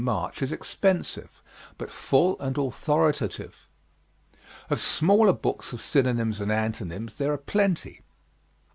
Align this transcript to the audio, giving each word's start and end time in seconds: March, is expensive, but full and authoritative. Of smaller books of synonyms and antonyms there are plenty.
March, 0.03 0.41
is 0.41 0.51
expensive, 0.51 1.43
but 1.77 1.91
full 1.91 2.35
and 2.39 2.57
authoritative. 2.57 3.67
Of 4.67 4.81
smaller 4.81 5.31
books 5.31 5.73
of 5.73 5.79
synonyms 5.79 6.41
and 6.41 6.51
antonyms 6.51 7.19
there 7.19 7.31
are 7.31 7.37
plenty. 7.37 8.01